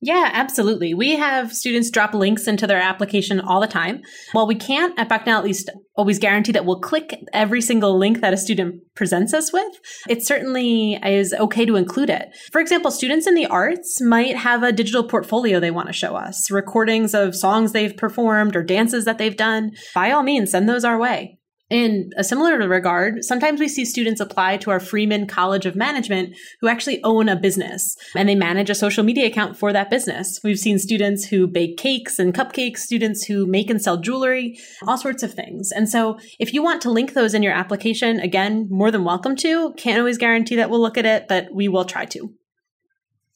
Yeah, 0.01 0.29
absolutely. 0.33 0.93
We 0.93 1.15
have 1.15 1.53
students 1.53 1.89
drop 1.89 2.13
links 2.13 2.47
into 2.47 2.67
their 2.67 2.81
application 2.81 3.39
all 3.39 3.61
the 3.61 3.67
time. 3.67 4.01
While 4.33 4.45
we 4.45 4.55
can't 4.55 4.97
at 4.99 5.09
Bucknell 5.09 5.39
at 5.39 5.45
least 5.45 5.71
always 5.95 6.19
guarantee 6.19 6.51
that 6.51 6.65
we'll 6.65 6.81
click 6.81 7.17
every 7.33 7.61
single 7.61 7.97
link 7.97 8.19
that 8.19 8.33
a 8.33 8.37
student 8.37 8.81
presents 8.93 9.33
us 9.33 9.53
with, 9.53 9.73
it 10.09 10.25
certainly 10.25 10.99
is 11.03 11.33
okay 11.33 11.65
to 11.65 11.77
include 11.77 12.09
it. 12.09 12.35
For 12.51 12.59
example, 12.59 12.91
students 12.91 13.25
in 13.25 13.35
the 13.35 13.47
arts 13.47 14.01
might 14.01 14.35
have 14.35 14.63
a 14.63 14.73
digital 14.73 15.05
portfolio 15.05 15.59
they 15.59 15.71
want 15.71 15.87
to 15.87 15.93
show 15.93 16.15
us, 16.15 16.51
recordings 16.51 17.13
of 17.13 17.35
songs 17.35 17.71
they've 17.71 17.95
performed 17.95 18.55
or 18.55 18.63
dances 18.63 19.05
that 19.05 19.17
they've 19.17 19.37
done. 19.37 19.71
By 19.95 20.11
all 20.11 20.23
means, 20.23 20.51
send 20.51 20.67
those 20.67 20.83
our 20.83 20.99
way. 20.99 21.34
In 21.69 22.11
a 22.15 22.23
similar 22.23 22.57
regard, 22.67 23.23
sometimes 23.25 23.59
we 23.59 23.67
see 23.67 23.85
students 23.85 24.21
apply 24.21 24.57
to 24.57 24.69
our 24.69 24.79
Freeman 24.79 25.25
College 25.25 25.65
of 25.65 25.75
Management 25.75 26.35
who 26.61 26.67
actually 26.67 27.03
own 27.03 27.27
a 27.27 27.35
business 27.35 27.95
and 28.15 28.29
they 28.29 28.35
manage 28.35 28.69
a 28.69 28.75
social 28.75 29.03
media 29.03 29.25
account 29.25 29.57
for 29.57 29.73
that 29.73 29.89
business. 29.89 30.39
We've 30.43 30.59
seen 30.59 30.77
students 30.77 31.25
who 31.25 31.47
bake 31.47 31.77
cakes 31.77 32.19
and 32.19 32.35
cupcakes, 32.35 32.79
students 32.79 33.25
who 33.25 33.47
make 33.47 33.71
and 33.71 33.81
sell 33.81 33.97
jewelry, 33.97 34.59
all 34.85 34.97
sorts 34.97 35.23
of 35.23 35.33
things. 35.33 35.71
And 35.71 35.89
so 35.89 36.19
if 36.39 36.53
you 36.53 36.61
want 36.61 36.83
to 36.83 36.91
link 36.91 37.13
those 37.13 37.33
in 37.33 37.41
your 37.41 37.53
application, 37.53 38.19
again, 38.19 38.67
more 38.69 38.91
than 38.91 39.03
welcome 39.03 39.35
to. 39.37 39.73
Can't 39.73 39.97
always 39.97 40.19
guarantee 40.19 40.57
that 40.57 40.69
we'll 40.69 40.81
look 40.81 40.99
at 40.99 41.05
it, 41.07 41.27
but 41.27 41.47
we 41.51 41.67
will 41.67 41.85
try 41.85 42.05
to 42.05 42.31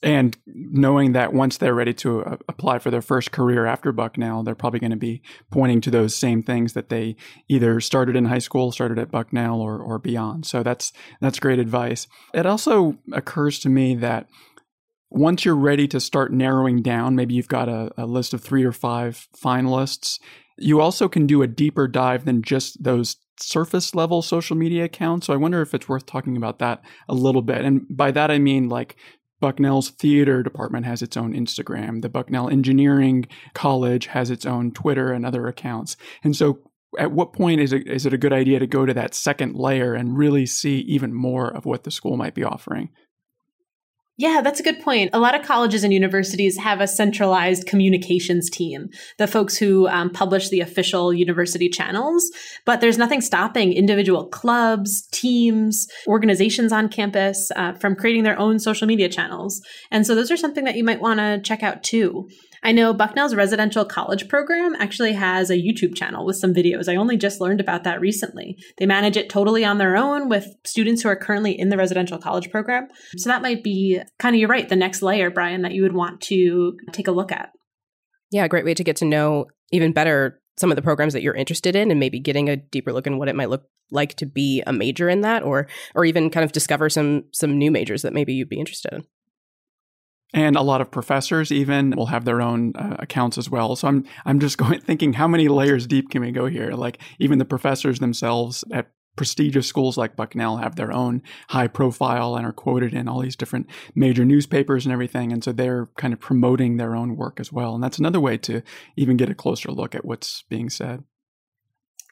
and 0.02 0.38
knowing 0.46 1.12
that 1.12 1.34
once 1.34 1.58
they're 1.58 1.74
ready 1.74 1.94
to 1.94 2.24
uh, 2.24 2.38
apply 2.48 2.80
for 2.80 2.90
their 2.90 3.02
first 3.02 3.32
career 3.32 3.66
after 3.66 3.92
Bucknell, 3.92 4.44
they're 4.44 4.56
probably 4.56 4.80
going 4.80 4.92
to 4.92 4.98
be 4.98 5.22
pointing 5.52 5.82
to 5.82 5.92
those 5.92 6.16
same 6.16 6.42
things 6.42 6.74
that 6.74 6.90
they 6.90 7.18
either 7.50 7.82
started 7.82 8.16
in 8.16 8.26
high 8.26 8.40
school, 8.40 8.72
started 8.72 8.98
at 8.98 9.12
Bucknell, 9.12 9.60
or 9.60 9.78
or 9.82 10.00
beyond. 10.00 10.46
So 10.46 10.64
that's 10.64 10.94
that's 11.20 11.40
great 11.40 11.60
advice. 11.60 12.08
It 12.34 12.46
also 12.46 12.98
occurs 13.12 13.60
to 13.60 13.70
me 13.70 13.96
that 13.96 14.30
once 15.10 15.44
you're 15.44 15.56
ready 15.56 15.88
to 15.88 16.00
start 16.00 16.32
narrowing 16.32 16.82
down, 16.82 17.16
maybe 17.16 17.34
you've 17.34 17.48
got 17.48 17.68
a, 17.68 17.92
a 17.98 18.06
list 18.06 18.34
of 18.34 18.42
three 18.42 18.64
or 18.64 18.72
five 18.72 19.28
finalists. 19.36 20.20
You 20.58 20.82
also 20.82 21.10
can 21.10 21.26
do 21.26 21.42
a 21.42 21.48
deeper 21.48 21.88
dive 21.88 22.26
than 22.26 22.42
just 22.42 22.84
those 22.84 23.18
surface 23.42 23.96
level 23.96 24.22
social 24.22 24.56
media 24.56 24.84
accounts. 24.84 25.28
So 25.28 25.34
I 25.34 25.38
wonder 25.38 25.62
if 25.62 25.74
it's 25.74 25.90
worth 25.90 26.06
talking 26.06 26.38
about 26.38 26.60
that 26.60 26.82
a 27.08 27.14
little 27.14 27.42
bit. 27.42 27.64
And 27.64 27.86
by 27.90 28.12
that, 28.12 28.30
I 28.30 28.38
mean 28.38 28.70
like 28.70 28.98
Bucknell's 29.42 29.90
theater 29.90 30.44
department 30.44 30.86
has 30.86 31.02
its 31.02 31.16
own 31.16 31.34
Instagram. 31.34 32.02
The 32.02 32.10
Bucknell 32.10 32.50
Engineering 32.50 33.26
College 33.54 34.08
has 34.08 34.30
its 34.30 34.46
own 34.46 34.72
Twitter 34.72 35.12
and 35.12 35.26
other 35.26 35.48
accounts. 35.48 35.96
And 36.24 36.36
so 36.36 36.60
at 36.98 37.12
what 37.12 37.34
point 37.34 37.62
is 37.62 37.72
it, 37.72 37.88
is 37.88 38.06
it 38.06 38.14
a 38.14 38.18
good 38.18 38.34
idea 38.34 38.60
to 38.60 38.68
go 38.68 38.86
to 38.86 38.94
that 38.94 39.14
second 39.14 39.56
layer 39.56 39.94
and 39.94 40.18
really 40.18 40.46
see 40.46 40.80
even 40.80 41.14
more 41.14 41.48
of 41.50 41.66
what 41.66 41.84
the 41.84 41.92
school 41.92 42.18
might 42.18 42.36
be 42.36 42.44
offering? 42.44 42.90
Yeah, 44.20 44.42
that's 44.42 44.60
a 44.60 44.64
good 44.64 44.82
point. 44.82 45.12
A 45.14 45.20
lot 45.20 45.34
of 45.34 45.46
colleges 45.46 45.86
and 45.86 45.94
universities 45.94 46.58
have 46.58 46.82
a 46.82 46.88
centralized 46.88 47.66
communications 47.66 48.50
team, 48.50 48.90
the 49.18 49.28
folks 49.28 49.56
who 49.56 49.88
um, 49.88 50.10
publish 50.10 50.50
the 50.50 50.60
official 50.60 51.14
university 51.14 51.70
channels, 51.70 52.30
but 52.66 52.82
there's 52.82 52.98
nothing 52.98 53.22
stopping 53.22 53.72
individual 53.72 54.28
clubs, 54.28 55.08
teams, 55.14 55.88
organizations 56.06 56.74
on 56.74 56.90
campus 56.90 57.50
uh, 57.56 57.72
from 57.72 57.96
creating 57.96 58.24
their 58.24 58.38
own 58.38 58.60
social 58.60 58.88
media 58.88 59.08
channels. 59.08 59.62
And 59.90 60.06
so 60.06 60.16
those 60.16 60.32
are 60.32 60.38
something 60.38 60.66
that 60.66 60.76
you 60.76 60.84
might 60.84 61.00
want 61.00 61.22
to 61.22 61.40
check 61.42 61.64
out 61.64 61.82
too. 61.82 62.28
I 62.64 62.72
know 62.72 62.94
Bucknell's 62.94 63.36
residential 63.36 63.86
college 63.86 64.28
program 64.28 64.76
actually 64.80 65.14
has 65.14 65.50
a 65.50 65.56
YouTube 65.56 65.96
channel 65.96 66.26
with 66.26 66.36
some 66.36 66.54
videos. 66.54 66.90
I 66.90 66.96
only 66.96 67.18
just 67.18 67.40
learned 67.40 67.62
about 67.62 67.84
that 67.84 68.02
recently. 68.02 68.58
They 68.78 68.86
manage 68.86 69.18
it 69.18 69.30
totally 69.30 69.64
on 69.64 69.78
their 69.78 69.96
own 69.96 70.30
with 70.30 70.48
students 70.66 71.02
who 71.02 71.10
are 71.10 71.16
currently 71.16 71.58
in 71.58 71.70
the 71.70 71.78
residential 71.78 72.18
college 72.18 72.50
program. 72.50 72.88
So 73.18 73.30
that 73.30 73.42
might 73.42 73.64
be 73.64 74.02
kind 74.18 74.36
of, 74.36 74.40
you're 74.40 74.50
right, 74.50 74.68
the 74.68 74.76
next 74.76 75.02
layer, 75.02 75.30
Brian, 75.30 75.62
that 75.62 75.74
you 75.74 75.84
would 75.84 75.96
want 75.96 76.22
to 76.22 76.78
take 76.92 77.08
a 77.08 77.14
look 77.14 77.32
at. 77.32 77.50
Yeah, 78.32 78.46
a 78.46 78.50
great 78.50 78.66
way 78.66 78.74
to 78.74 78.84
get 78.84 78.98
to 78.98 79.06
know 79.06 79.46
even 79.72 79.94
better 79.94 80.42
some 80.58 80.72
of 80.72 80.76
the 80.76 80.82
programs 80.82 81.14
that 81.14 81.22
you're 81.22 81.36
interested 81.36 81.76
in 81.76 81.90
and 81.90 82.00
maybe 82.00 82.20
getting 82.20 82.50
a 82.50 82.58
deeper 82.58 82.92
look 82.92 83.08
in 83.08 83.18
what 83.18 83.30
it 83.30 83.36
might 83.36 83.50
look 83.50 83.64
like 83.92 84.16
to 84.16 84.26
be 84.26 84.62
a 84.68 84.74
major 84.74 85.10
in 85.10 85.22
that 85.22 85.42
or 85.42 85.68
or 85.96 86.06
even 86.06 86.30
kind 86.30 86.44
of 86.44 86.52
discover 86.52 86.90
some 86.90 87.24
some 87.34 87.58
new 87.58 87.72
majors 87.72 88.02
that 88.02 88.14
maybe 88.14 88.34
you'd 88.34 88.50
be 88.50 88.60
interested 88.60 88.94
in. 88.94 89.04
And 90.34 90.56
a 90.56 90.62
lot 90.62 90.82
of 90.82 90.92
professors 90.92 91.52
even 91.52 91.92
will 91.92 92.08
have 92.08 92.24
their 92.26 92.42
own 92.42 92.74
uh, 92.76 92.98
accounts 93.00 93.38
as 93.38 93.50
well. 93.50 93.76
So 93.76 93.88
I'm 93.88 94.06
I'm 94.26 94.40
just 94.40 94.58
going 94.60 94.80
thinking 94.80 95.14
how 95.14 95.28
many 95.28 95.48
layers 95.48 95.88
deep 95.88 96.10
can 96.10 96.22
we 96.22 96.32
go 96.32 96.46
here? 96.46 96.72
Like 96.72 97.00
even 97.20 97.40
the 97.40 97.46
professors 97.46 98.00
themselves 98.00 98.64
at 98.72 98.92
prestigious 99.16 99.68
schools 99.68 99.98
like 99.98 100.16
Bucknell 100.16 100.58
have 100.58 100.78
their 100.78 100.94
own 100.94 101.22
high 101.50 101.68
profile 101.68 102.38
and 102.38 102.46
are 102.46 102.54
quoted 102.54 102.94
in 102.94 103.10
all 103.10 103.20
these 103.20 103.36
different 103.36 103.68
major 103.94 104.24
newspapers 104.24 104.86
and 104.86 104.94
everything. 104.94 105.34
And 105.34 105.44
so 105.44 105.52
they're 105.52 105.90
kind 105.98 106.14
of 106.14 106.22
promoting 106.22 106.78
their 106.78 106.96
own 106.96 107.18
work 107.18 107.40
as 107.40 107.52
well. 107.52 107.76
And 107.76 107.84
that's 107.84 108.00
another 108.00 108.22
way 108.22 108.38
to 108.38 108.62
even 108.96 109.18
get 109.18 109.30
a 109.30 109.36
closer 109.36 109.72
look 109.72 109.94
at 109.94 110.06
what's 110.06 110.44
being 110.44 110.70
said. 110.70 111.04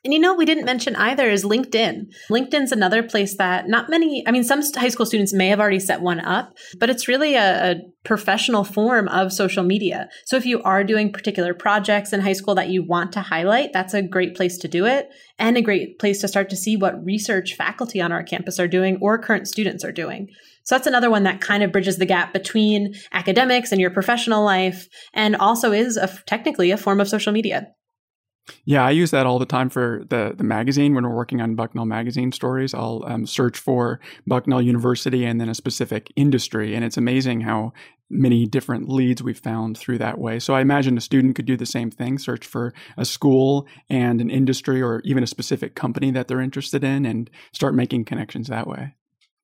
And 0.07 0.13
you 0.13 0.21
know, 0.21 0.35
we 0.35 0.45
didn't 0.45 0.63
mention 0.63 0.95
either 0.95 1.29
is 1.29 1.43
LinkedIn. 1.43 2.05
LinkedIn's 2.31 2.71
another 2.71 3.03
place 3.03 3.35
that 3.35 3.67
not 3.67 3.89
many, 3.89 4.23
I 4.25 4.31
mean, 4.31 4.45
some 4.45 4.61
high 4.73 4.87
school 4.87 5.05
students 5.05 5.33
may 5.33 5.49
have 5.49 5.59
already 5.59 5.81
set 5.81 5.99
one 5.99 6.21
up, 6.21 6.53
but 6.79 6.89
it's 6.89 7.09
really 7.09 7.35
a, 7.35 7.71
a, 7.71 7.75
professional 8.05 8.63
form 8.63 9.09
of 9.09 9.33
social 9.33 9.65
media. 9.65 10.07
So 10.23 10.37
if 10.37 10.45
you 10.45 10.63
are 10.63 10.81
doing 10.85 11.11
particular 11.11 11.53
projects 11.53 12.13
in 12.13 12.21
high 12.21 12.31
school 12.31 12.55
that 12.55 12.69
you 12.69 12.81
want 12.81 13.11
to 13.11 13.19
highlight, 13.19 13.73
that's 13.73 13.93
a 13.93 14.01
great 14.01 14.33
place 14.33 14.57
to 14.59 14.69
do 14.69 14.85
it 14.85 15.09
and 15.37 15.57
a 15.57 15.61
great 15.61 15.99
place 15.99 16.21
to 16.21 16.29
start 16.29 16.49
to 16.51 16.55
see 16.55 16.77
what 16.77 17.03
research 17.03 17.55
faculty 17.55 17.99
on 17.99 18.13
our 18.13 18.23
campus 18.23 18.61
are 18.61 18.67
doing 18.69 18.97
or 19.01 19.17
current 19.17 19.45
students 19.45 19.83
are 19.83 19.91
doing. 19.91 20.29
So 20.63 20.75
that's 20.75 20.87
another 20.87 21.09
one 21.09 21.23
that 21.23 21.41
kind 21.41 21.63
of 21.63 21.73
bridges 21.73 21.97
the 21.97 22.05
gap 22.05 22.31
between 22.31 22.93
academics 23.11 23.73
and 23.73 23.81
your 23.81 23.91
professional 23.91 24.41
life 24.41 24.87
and 25.13 25.35
also 25.35 25.73
is 25.73 25.97
a, 25.97 26.07
technically 26.25 26.71
a 26.71 26.77
form 26.77 27.01
of 27.01 27.09
social 27.09 27.33
media. 27.33 27.67
Yeah, 28.65 28.85
I 28.85 28.91
use 28.91 29.11
that 29.11 29.25
all 29.25 29.39
the 29.39 29.45
time 29.45 29.69
for 29.69 30.03
the 30.09 30.33
the 30.37 30.43
magazine 30.43 30.93
when 30.93 31.03
we're 31.03 31.15
working 31.15 31.41
on 31.41 31.55
Bucknell 31.55 31.85
magazine 31.85 32.31
stories. 32.31 32.73
I'll 32.73 33.03
um, 33.05 33.25
search 33.25 33.57
for 33.57 33.99
Bucknell 34.25 34.61
University 34.61 35.25
and 35.25 35.39
then 35.39 35.49
a 35.49 35.55
specific 35.55 36.11
industry, 36.15 36.75
and 36.75 36.83
it's 36.83 36.97
amazing 36.97 37.41
how 37.41 37.73
many 38.09 38.45
different 38.45 38.87
leads 38.87 39.21
we've 39.21 39.39
found 39.39 39.77
through 39.77 39.97
that 39.97 40.17
way. 40.17 40.39
So 40.39 40.53
I 40.53 40.61
imagine 40.61 40.97
a 40.97 41.01
student 41.01 41.35
could 41.35 41.45
do 41.45 41.57
the 41.57 41.65
same 41.65 41.91
thing: 41.91 42.17
search 42.17 42.45
for 42.45 42.73
a 42.97 43.05
school 43.05 43.67
and 43.89 44.21
an 44.21 44.29
industry, 44.29 44.81
or 44.81 45.01
even 45.03 45.23
a 45.23 45.27
specific 45.27 45.75
company 45.75 46.11
that 46.11 46.27
they're 46.27 46.41
interested 46.41 46.83
in, 46.83 47.05
and 47.05 47.29
start 47.53 47.75
making 47.75 48.05
connections 48.05 48.47
that 48.47 48.67
way. 48.67 48.93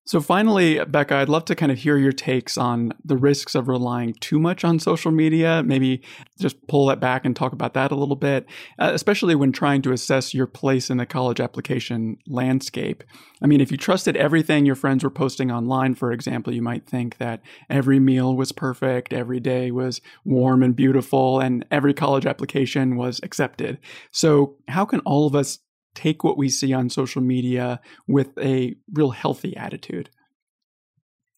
So, 0.05 0.19
finally, 0.19 0.83
Becca, 0.83 1.15
I'd 1.15 1.29
love 1.29 1.45
to 1.45 1.55
kind 1.55 1.71
of 1.71 1.77
hear 1.77 1.97
your 1.97 2.11
takes 2.11 2.57
on 2.57 2.93
the 3.05 3.15
risks 3.15 3.55
of 3.55 3.69
relying 3.69 4.13
too 4.15 4.37
much 4.37 4.65
on 4.65 4.77
social 4.79 5.11
media. 5.11 5.63
Maybe 5.65 6.01
just 6.37 6.67
pull 6.67 6.87
that 6.87 6.99
back 6.99 7.23
and 7.23 7.33
talk 7.33 7.53
about 7.53 7.73
that 7.75 7.89
a 7.89 7.95
little 7.95 8.17
bit, 8.17 8.45
uh, 8.79 8.91
especially 8.93 9.33
when 9.33 9.53
trying 9.53 9.81
to 9.83 9.93
assess 9.93 10.33
your 10.33 10.45
place 10.45 10.89
in 10.89 10.97
the 10.97 11.05
college 11.05 11.39
application 11.39 12.17
landscape. 12.27 13.03
I 13.41 13.47
mean, 13.47 13.61
if 13.61 13.71
you 13.71 13.77
trusted 13.77 14.17
everything 14.17 14.65
your 14.65 14.75
friends 14.75 15.05
were 15.05 15.09
posting 15.09 15.51
online, 15.51 15.95
for 15.95 16.11
example, 16.11 16.53
you 16.53 16.61
might 16.61 16.85
think 16.85 17.17
that 17.19 17.41
every 17.69 17.99
meal 17.99 18.35
was 18.35 18.51
perfect, 18.51 19.13
every 19.13 19.39
day 19.39 19.71
was 19.71 20.01
warm 20.25 20.63
and 20.63 20.75
beautiful, 20.75 21.39
and 21.39 21.65
every 21.71 21.93
college 21.93 22.25
application 22.25 22.97
was 22.97 23.21
accepted. 23.23 23.79
So, 24.11 24.57
how 24.67 24.83
can 24.83 24.99
all 25.01 25.27
of 25.27 25.35
us 25.35 25.59
take 25.93 26.23
what 26.23 26.37
we 26.37 26.49
see 26.49 26.73
on 26.73 26.89
social 26.89 27.21
media 27.21 27.79
with 28.07 28.37
a 28.37 28.75
real 28.91 29.11
healthy 29.11 29.55
attitude. 29.55 30.09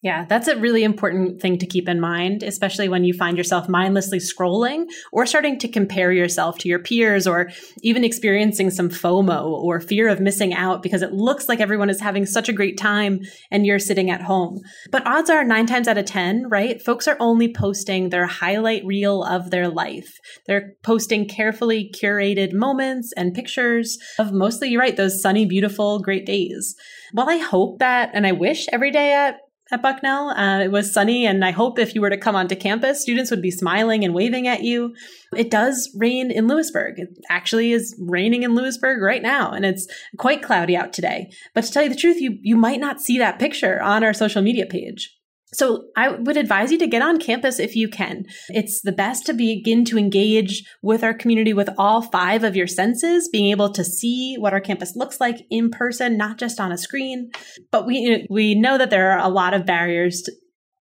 Yeah, 0.06 0.24
that's 0.24 0.46
a 0.46 0.56
really 0.56 0.84
important 0.84 1.42
thing 1.42 1.58
to 1.58 1.66
keep 1.66 1.88
in 1.88 1.98
mind, 1.98 2.44
especially 2.44 2.88
when 2.88 3.02
you 3.02 3.12
find 3.12 3.36
yourself 3.36 3.68
mindlessly 3.68 4.18
scrolling 4.18 4.84
or 5.10 5.26
starting 5.26 5.58
to 5.58 5.66
compare 5.66 6.12
yourself 6.12 6.58
to 6.58 6.68
your 6.68 6.78
peers 6.78 7.26
or 7.26 7.50
even 7.82 8.04
experiencing 8.04 8.70
some 8.70 8.88
FOMO 8.88 9.46
or 9.46 9.80
fear 9.80 10.06
of 10.06 10.20
missing 10.20 10.54
out 10.54 10.80
because 10.80 11.02
it 11.02 11.12
looks 11.12 11.48
like 11.48 11.58
everyone 11.58 11.90
is 11.90 12.00
having 12.00 12.24
such 12.24 12.48
a 12.48 12.52
great 12.52 12.78
time 12.78 13.18
and 13.50 13.66
you're 13.66 13.80
sitting 13.80 14.08
at 14.08 14.22
home. 14.22 14.60
But 14.92 15.04
odds 15.08 15.28
are 15.28 15.42
nine 15.42 15.66
times 15.66 15.88
out 15.88 15.98
of 15.98 16.04
10, 16.04 16.50
right? 16.50 16.80
Folks 16.80 17.08
are 17.08 17.16
only 17.18 17.52
posting 17.52 18.10
their 18.10 18.26
highlight 18.26 18.84
reel 18.84 19.24
of 19.24 19.50
their 19.50 19.66
life. 19.68 20.20
They're 20.46 20.74
posting 20.84 21.26
carefully 21.26 21.92
curated 21.92 22.52
moments 22.52 23.12
and 23.16 23.34
pictures 23.34 23.98
of 24.20 24.30
mostly, 24.30 24.68
you're 24.68 24.80
right, 24.80 24.96
those 24.96 25.20
sunny, 25.20 25.46
beautiful, 25.46 25.98
great 25.98 26.26
days. 26.26 26.76
While 27.10 27.28
I 27.28 27.38
hope 27.38 27.80
that 27.80 28.10
and 28.14 28.24
I 28.24 28.30
wish 28.30 28.66
every 28.72 28.92
day 28.92 29.12
at 29.12 29.40
at 29.72 29.82
Bucknell. 29.82 30.30
Uh, 30.30 30.60
it 30.60 30.70
was 30.70 30.92
sunny, 30.92 31.26
and 31.26 31.44
I 31.44 31.50
hope 31.50 31.78
if 31.78 31.94
you 31.94 32.00
were 32.00 32.10
to 32.10 32.16
come 32.16 32.36
onto 32.36 32.54
campus, 32.54 33.00
students 33.00 33.30
would 33.30 33.42
be 33.42 33.50
smiling 33.50 34.04
and 34.04 34.14
waving 34.14 34.46
at 34.46 34.62
you. 34.62 34.94
It 35.34 35.50
does 35.50 35.90
rain 35.96 36.30
in 36.30 36.46
Lewisburg. 36.46 36.98
It 36.98 37.18
actually 37.28 37.72
is 37.72 37.96
raining 37.98 38.42
in 38.42 38.54
Lewisburg 38.54 39.02
right 39.02 39.22
now, 39.22 39.50
and 39.50 39.64
it's 39.64 39.88
quite 40.18 40.42
cloudy 40.42 40.76
out 40.76 40.92
today. 40.92 41.30
But 41.54 41.64
to 41.64 41.72
tell 41.72 41.82
you 41.82 41.88
the 41.88 41.96
truth, 41.96 42.20
you 42.20 42.38
you 42.42 42.56
might 42.56 42.80
not 42.80 43.00
see 43.00 43.18
that 43.18 43.38
picture 43.38 43.82
on 43.82 44.04
our 44.04 44.14
social 44.14 44.42
media 44.42 44.66
page. 44.66 45.15
So 45.56 45.86
I 45.96 46.10
would 46.10 46.36
advise 46.36 46.70
you 46.70 46.76
to 46.78 46.86
get 46.86 47.00
on 47.00 47.18
campus 47.18 47.58
if 47.58 47.74
you 47.74 47.88
can. 47.88 48.26
It's 48.50 48.82
the 48.82 48.92
best 48.92 49.24
to 49.24 49.32
begin 49.32 49.86
to 49.86 49.96
engage 49.96 50.62
with 50.82 51.02
our 51.02 51.14
community 51.14 51.54
with 51.54 51.70
all 51.78 52.02
five 52.02 52.44
of 52.44 52.54
your 52.54 52.66
senses, 52.66 53.30
being 53.32 53.50
able 53.50 53.72
to 53.72 53.82
see 53.82 54.36
what 54.38 54.52
our 54.52 54.60
campus 54.60 54.94
looks 54.96 55.18
like 55.18 55.46
in 55.50 55.70
person, 55.70 56.18
not 56.18 56.36
just 56.36 56.60
on 56.60 56.72
a 56.72 56.76
screen. 56.76 57.30
But 57.72 57.86
we 57.86 58.26
we 58.28 58.54
know 58.54 58.76
that 58.76 58.90
there 58.90 59.12
are 59.12 59.26
a 59.26 59.30
lot 59.30 59.54
of 59.54 59.64
barriers 59.64 60.20
to, 60.22 60.32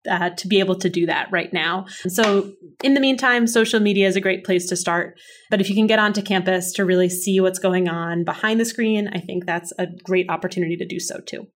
uh, 0.10 0.30
to 0.32 0.48
be 0.48 0.60
able 0.60 0.76
to 0.76 0.90
do 0.90 1.06
that 1.06 1.30
right 1.32 1.54
now. 1.54 1.86
So, 2.08 2.52
in 2.84 2.96
the 2.96 3.00
meantime, 3.00 3.48
social 3.48 3.80
media 3.80 4.08
is 4.08 4.18
a 4.18 4.22
great 4.22 4.44
place 4.44 4.68
to 4.68 4.76
start. 4.76 5.18
But 5.50 5.62
if 5.62 5.70
you 5.70 5.76
can 5.76 5.88
get 5.88 6.00
onto 6.00 6.22
campus 6.22 6.74
to 6.74 6.84
really 6.84 7.10
see 7.10 7.40
what's 7.40 7.60
going 7.60 7.88
on 7.88 8.26
behind 8.26 8.60
the 8.60 8.66
screen, 8.66 9.08
I 9.14 9.20
think 9.20 9.46
that's 9.46 9.72
a 9.80 9.88
great 10.04 10.30
opportunity 10.30 10.76
to 10.76 10.86
do 10.86 11.00
so 11.00 11.22
too. 11.26 11.48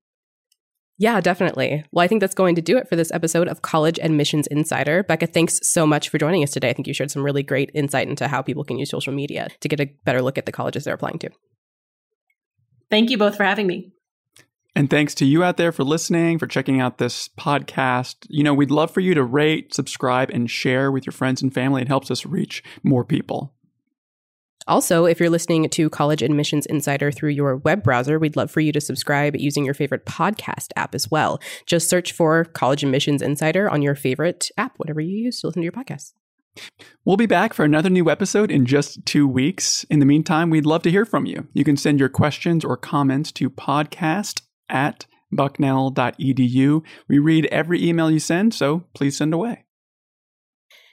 Yeah, 0.99 1.21
definitely. 1.21 1.85
Well, 1.93 2.03
I 2.03 2.07
think 2.07 2.19
that's 2.19 2.35
going 2.35 2.55
to 2.55 2.61
do 2.61 2.77
it 2.77 2.89
for 2.89 2.97
this 2.97 3.09
episode 3.11 3.47
of 3.47 3.61
College 3.61 3.99
Admissions 4.03 4.47
Insider. 4.47 5.01
Becca, 5.03 5.27
thanks 5.27 5.57
so 5.63 5.87
much 5.87 6.09
for 6.09 6.17
joining 6.17 6.43
us 6.43 6.51
today. 6.51 6.69
I 6.69 6.73
think 6.73 6.87
you 6.87 6.93
shared 6.93 7.09
some 7.09 7.23
really 7.23 7.41
great 7.41 7.71
insight 7.73 8.09
into 8.09 8.27
how 8.27 8.41
people 8.41 8.65
can 8.65 8.77
use 8.77 8.89
social 8.89 9.13
media 9.13 9.47
to 9.61 9.69
get 9.69 9.79
a 9.79 9.89
better 10.03 10.21
look 10.21 10.37
at 10.37 10.45
the 10.45 10.51
colleges 10.51 10.83
they're 10.83 10.93
applying 10.93 11.17
to. 11.19 11.29
Thank 12.89 13.09
you 13.09 13.17
both 13.17 13.37
for 13.37 13.45
having 13.45 13.65
me. 13.65 13.93
And 14.75 14.89
thanks 14.89 15.15
to 15.15 15.25
you 15.25 15.41
out 15.41 15.55
there 15.55 15.71
for 15.71 15.85
listening, 15.85 16.37
for 16.37 16.47
checking 16.47 16.81
out 16.81 16.97
this 16.97 17.29
podcast. 17.29 18.27
You 18.27 18.43
know, 18.43 18.53
we'd 18.53 18.69
love 18.69 18.91
for 18.91 18.99
you 18.99 19.13
to 19.13 19.23
rate, 19.23 19.73
subscribe, 19.73 20.29
and 20.31 20.51
share 20.51 20.91
with 20.91 21.05
your 21.05 21.13
friends 21.13 21.41
and 21.41 21.53
family. 21.53 21.81
It 21.81 21.87
helps 21.87 22.11
us 22.11 22.25
reach 22.25 22.61
more 22.83 23.05
people. 23.05 23.53
Also, 24.67 25.05
if 25.05 25.19
you're 25.19 25.29
listening 25.29 25.67
to 25.69 25.89
College 25.89 26.21
Admissions 26.21 26.65
Insider 26.65 27.11
through 27.11 27.31
your 27.31 27.57
web 27.57 27.83
browser, 27.83 28.19
we'd 28.19 28.35
love 28.35 28.51
for 28.51 28.59
you 28.59 28.71
to 28.71 28.81
subscribe 28.81 29.35
using 29.35 29.65
your 29.65 29.73
favorite 29.73 30.05
podcast 30.05 30.67
app 30.75 30.93
as 30.93 31.09
well. 31.09 31.39
Just 31.65 31.89
search 31.89 32.11
for 32.11 32.45
College 32.45 32.83
Admissions 32.83 33.21
Insider 33.21 33.69
on 33.69 33.81
your 33.81 33.95
favorite 33.95 34.49
app, 34.57 34.77
whatever 34.77 35.01
you 35.01 35.15
use 35.17 35.41
to 35.41 35.47
listen 35.47 35.61
to 35.61 35.65
your 35.65 35.71
podcast. 35.71 36.13
We'll 37.05 37.17
be 37.17 37.25
back 37.25 37.53
for 37.53 37.63
another 37.63 37.89
new 37.89 38.09
episode 38.09 38.51
in 38.51 38.65
just 38.65 39.05
two 39.05 39.27
weeks. 39.27 39.85
In 39.85 39.99
the 39.99 40.05
meantime, 40.05 40.49
we'd 40.49 40.65
love 40.65 40.83
to 40.83 40.91
hear 40.91 41.05
from 41.05 41.25
you. 41.25 41.47
You 41.53 41.63
can 41.63 41.77
send 41.77 41.99
your 41.99 42.09
questions 42.09 42.65
or 42.65 42.77
comments 42.77 43.31
to 43.33 43.49
podcast 43.49 44.41
at 44.67 45.05
bucknell.edu. 45.31 46.83
We 47.07 47.19
read 47.19 47.45
every 47.47 47.87
email 47.87 48.11
you 48.11 48.19
send, 48.19 48.53
so 48.53 48.85
please 48.93 49.17
send 49.17 49.33
away. 49.33 49.65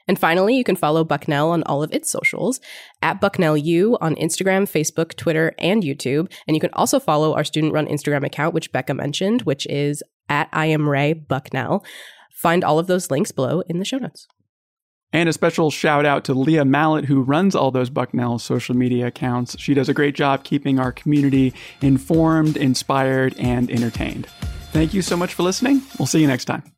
And 0.08 0.18
finally, 0.18 0.56
you 0.56 0.64
can 0.64 0.76
follow 0.76 1.04
Bucknell 1.04 1.50
on 1.50 1.62
all 1.64 1.82
of 1.82 1.92
its 1.92 2.10
socials 2.10 2.60
at 3.02 3.20
BucknellU 3.20 3.98
on 4.00 4.14
Instagram, 4.16 4.64
Facebook, 4.64 5.16
Twitter, 5.16 5.54
and 5.58 5.82
YouTube. 5.82 6.32
And 6.46 6.56
you 6.56 6.60
can 6.60 6.72
also 6.74 7.00
follow 7.00 7.34
our 7.34 7.44
student 7.44 7.72
run 7.72 7.86
Instagram 7.86 8.24
account, 8.24 8.54
which 8.54 8.72
Becca 8.72 8.94
mentioned, 8.94 9.42
which 9.42 9.66
is 9.66 10.02
at 10.28 10.48
I 10.52 10.66
am 10.66 10.88
Ray 10.88 11.12
Bucknell. 11.12 11.84
Find 12.32 12.62
all 12.62 12.78
of 12.78 12.86
those 12.86 13.10
links 13.10 13.32
below 13.32 13.62
in 13.62 13.78
the 13.78 13.84
show 13.84 13.98
notes. 13.98 14.28
And 15.12 15.28
a 15.28 15.32
special 15.32 15.70
shout 15.70 16.04
out 16.04 16.24
to 16.24 16.34
Leah 16.34 16.64
Mallet, 16.64 17.06
who 17.06 17.22
runs 17.22 17.54
all 17.54 17.70
those 17.70 17.90
Bucknell 17.90 18.38
social 18.38 18.76
media 18.76 19.06
accounts. 19.06 19.58
She 19.58 19.72
does 19.72 19.88
a 19.88 19.94
great 19.94 20.14
job 20.14 20.44
keeping 20.44 20.78
our 20.78 20.92
community 20.92 21.54
informed, 21.80 22.56
inspired, 22.56 23.34
and 23.38 23.70
entertained. 23.70 24.26
Thank 24.72 24.92
you 24.92 25.02
so 25.02 25.16
much 25.16 25.32
for 25.32 25.42
listening. 25.42 25.80
We'll 25.98 26.06
see 26.06 26.20
you 26.20 26.26
next 26.26 26.44
time. 26.44 26.75